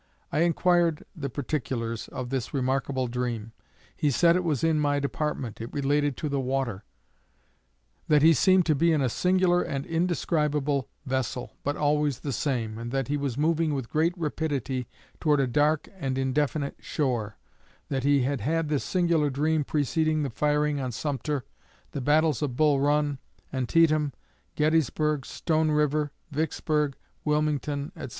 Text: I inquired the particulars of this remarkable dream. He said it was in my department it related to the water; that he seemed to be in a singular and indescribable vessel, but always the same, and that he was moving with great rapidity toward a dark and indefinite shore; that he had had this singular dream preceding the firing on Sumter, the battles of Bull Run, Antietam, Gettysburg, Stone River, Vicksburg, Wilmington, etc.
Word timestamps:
I 0.31 0.39
inquired 0.39 1.05
the 1.15 1.29
particulars 1.29 2.07
of 2.07 2.31
this 2.31 2.55
remarkable 2.55 3.05
dream. 3.07 3.51
He 3.95 4.09
said 4.09 4.35
it 4.35 4.43
was 4.43 4.63
in 4.63 4.79
my 4.79 4.99
department 4.99 5.61
it 5.61 5.71
related 5.71 6.17
to 6.17 6.27
the 6.27 6.39
water; 6.39 6.83
that 8.07 8.23
he 8.23 8.33
seemed 8.33 8.65
to 8.65 8.73
be 8.73 8.91
in 8.91 9.01
a 9.03 9.09
singular 9.09 9.61
and 9.61 9.85
indescribable 9.85 10.89
vessel, 11.05 11.55
but 11.63 11.77
always 11.77 12.21
the 12.21 12.33
same, 12.33 12.79
and 12.79 12.91
that 12.91 13.09
he 13.09 13.15
was 13.15 13.37
moving 13.37 13.75
with 13.75 13.91
great 13.91 14.17
rapidity 14.17 14.87
toward 15.19 15.39
a 15.39 15.45
dark 15.45 15.87
and 15.99 16.17
indefinite 16.17 16.77
shore; 16.79 17.37
that 17.89 18.01
he 18.03 18.23
had 18.23 18.41
had 18.41 18.69
this 18.69 18.83
singular 18.83 19.29
dream 19.29 19.63
preceding 19.63 20.23
the 20.23 20.31
firing 20.31 20.79
on 20.81 20.91
Sumter, 20.91 21.45
the 21.91 22.01
battles 22.01 22.41
of 22.41 22.55
Bull 22.55 22.79
Run, 22.79 23.19
Antietam, 23.53 24.13
Gettysburg, 24.55 25.27
Stone 25.27 25.69
River, 25.69 26.11
Vicksburg, 26.31 26.95
Wilmington, 27.23 27.91
etc. 27.95 28.09